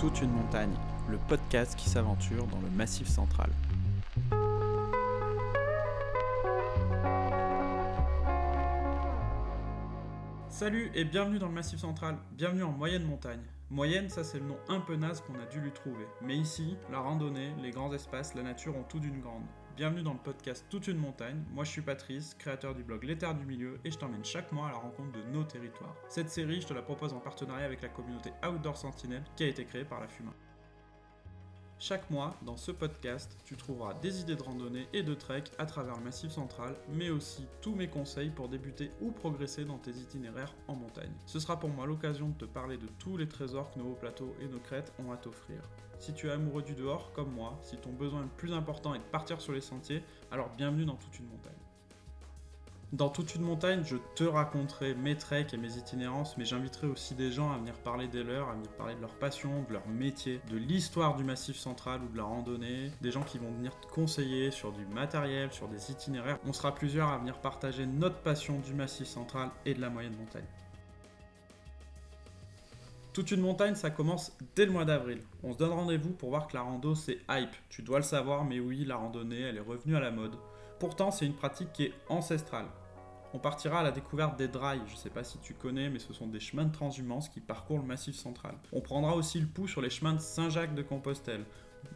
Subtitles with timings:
[0.00, 0.72] Toute une montagne,
[1.10, 3.50] le podcast qui s'aventure dans le Massif central.
[10.48, 13.42] Salut et bienvenue dans le Massif central, bienvenue en moyenne montagne.
[13.72, 16.04] Moyenne, ça c'est le nom un peu naze qu'on a dû lui trouver.
[16.22, 19.44] Mais ici, la randonnée, les grands espaces, la nature ont tout d'une grande.
[19.76, 21.44] Bienvenue dans le podcast Toute une montagne.
[21.52, 24.50] Moi je suis Patrice, créateur du blog Les Terres du Milieu et je t'emmène chaque
[24.50, 25.94] mois à la rencontre de nos territoires.
[26.08, 29.46] Cette série, je te la propose en partenariat avec la communauté Outdoor Sentinel qui a
[29.46, 30.32] été créée par la FUMA.
[31.82, 35.64] Chaque mois, dans ce podcast, tu trouveras des idées de randonnée et de trek à
[35.64, 39.92] travers le Massif central, mais aussi tous mes conseils pour débuter ou progresser dans tes
[39.92, 41.14] itinéraires en montagne.
[41.24, 43.98] Ce sera pour moi l'occasion de te parler de tous les trésors que nos hauts
[43.98, 45.62] plateaux et nos crêtes ont à t'offrir.
[45.98, 48.98] Si tu es amoureux du dehors, comme moi, si ton besoin le plus important est
[48.98, 51.69] de partir sur les sentiers, alors bienvenue dans toute une montagne.
[52.92, 57.14] Dans toute une montagne, je te raconterai mes treks et mes itinérances, mais j'inviterai aussi
[57.14, 59.86] des gens à venir parler des leurs, à venir parler de leur passion, de leur
[59.86, 63.78] métier, de l'histoire du massif central ou de la randonnée, des gens qui vont venir
[63.78, 66.40] te conseiller sur du matériel, sur des itinéraires.
[66.44, 70.16] On sera plusieurs à venir partager notre passion du massif central et de la moyenne
[70.16, 70.48] montagne.
[73.12, 75.20] Toute une montagne, ça commence dès le mois d'avril.
[75.44, 77.54] On se donne rendez-vous pour voir que la rando c'est hype.
[77.68, 80.34] Tu dois le savoir, mais oui, la randonnée, elle est revenue à la mode.
[80.80, 82.66] Pourtant, c'est une pratique qui est ancestrale.
[83.32, 86.00] On partira à la découverte des drailles, je ne sais pas si tu connais, mais
[86.00, 88.56] ce sont des chemins de transhumance qui parcourent le massif central.
[88.72, 91.44] On prendra aussi le pouls sur les chemins de Saint-Jacques de Compostelle.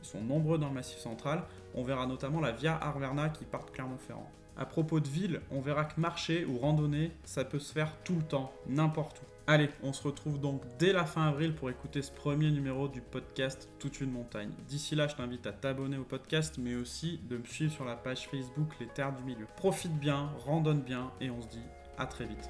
[0.00, 1.42] Ils sont nombreux dans le massif central,
[1.74, 4.30] on verra notamment la Via Arverna qui part de Clermont-Ferrand.
[4.56, 8.14] À propos de ville, on verra que marcher ou randonner, ça peut se faire tout
[8.14, 9.33] le temps, n'importe où.
[9.46, 13.02] Allez, on se retrouve donc dès la fin avril pour écouter ce premier numéro du
[13.02, 14.50] podcast Toute une montagne.
[14.66, 17.94] D'ici là, je t'invite à t'abonner au podcast, mais aussi de me suivre sur la
[17.94, 19.46] page Facebook Les Terres du Milieu.
[19.56, 21.64] Profite bien, randonne bien, et on se dit
[21.98, 22.48] à très vite.